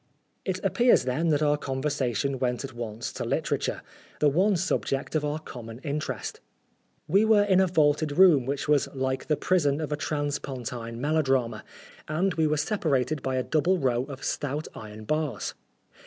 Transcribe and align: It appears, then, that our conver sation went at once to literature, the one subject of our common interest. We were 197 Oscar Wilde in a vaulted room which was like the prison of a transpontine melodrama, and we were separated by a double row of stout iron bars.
It 0.45 0.59
appears, 0.65 1.05
then, 1.05 1.29
that 1.29 1.43
our 1.43 1.59
conver 1.59 1.85
sation 1.85 2.39
went 2.39 2.63
at 2.63 2.73
once 2.73 3.13
to 3.13 3.23
literature, 3.23 3.83
the 4.19 4.29
one 4.29 4.55
subject 4.55 5.13
of 5.13 5.23
our 5.23 5.37
common 5.37 5.77
interest. 5.83 6.41
We 7.07 7.23
were 7.23 7.45
197 7.45 7.51
Oscar 7.51 7.51
Wilde 7.51 7.51
in 7.51 7.61
a 7.61 7.71
vaulted 8.11 8.17
room 8.17 8.45
which 8.47 8.67
was 8.67 8.87
like 8.95 9.27
the 9.27 9.37
prison 9.37 9.79
of 9.79 9.91
a 9.91 9.95
transpontine 9.97 10.99
melodrama, 10.99 11.63
and 12.07 12.33
we 12.33 12.47
were 12.47 12.57
separated 12.57 13.21
by 13.21 13.35
a 13.35 13.43
double 13.43 13.77
row 13.77 14.05
of 14.05 14.23
stout 14.23 14.67
iron 14.73 15.03
bars. 15.05 15.53